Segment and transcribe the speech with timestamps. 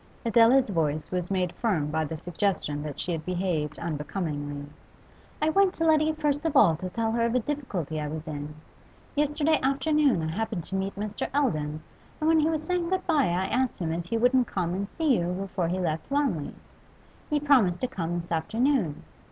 [0.25, 4.65] Adela's voice was made firm by the suggestion that she had behaved unbecomingly.
[5.43, 8.25] 'I went to Letty first of all to tell her of a difficulty I was
[8.27, 8.55] in.
[9.13, 11.29] Yesterday afternoon I happened to meet Mr.
[11.35, 11.83] Eldon,
[12.19, 14.87] and when he was saying good bye I asked him if he wouldn't come and
[14.97, 16.55] see you before he left Wanley.
[17.29, 19.03] He promised to come this afternoon.